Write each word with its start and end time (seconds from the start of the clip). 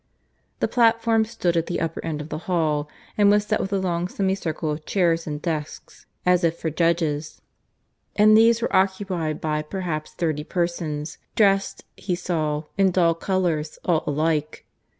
This 0.59 0.71
platform 0.73 1.25
stood 1.25 1.55
at 1.55 1.67
the 1.67 1.79
upper 1.79 2.03
end 2.03 2.21
of 2.21 2.29
the 2.29 2.39
hall, 2.49 2.89
and 3.19 3.29
was 3.29 3.45
set 3.45 3.59
with 3.61 3.71
a 3.71 3.77
long 3.77 4.07
semicircle 4.07 4.71
of 4.71 4.85
chairs 4.87 5.27
and 5.27 5.39
desks, 5.39 6.07
as 6.25 6.43
if 6.43 6.57
for 6.57 6.71
judges, 6.71 7.39
and 8.15 8.35
these 8.35 8.63
were 8.63 8.75
occupied 8.75 9.39
by 9.39 9.61
perhaps 9.61 10.13
thirty 10.13 10.43
persons, 10.43 11.19
dressed, 11.35 11.85
he 11.95 12.15
saw, 12.15 12.63
in 12.79 12.89
dull 12.89 13.13
colours, 13.13 13.77
all 13.85 14.03
alike. 14.07 14.65